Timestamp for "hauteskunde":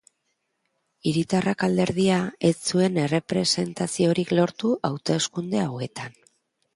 4.91-5.63